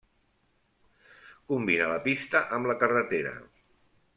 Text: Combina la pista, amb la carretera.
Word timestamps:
Combina 1.53 1.91
la 1.91 1.99
pista, 2.09 2.41
amb 2.59 2.71
la 2.73 2.77
carretera. 2.85 3.37